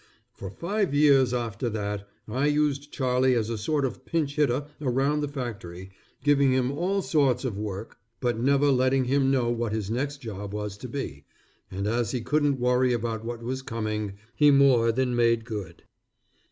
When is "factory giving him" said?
5.27-6.71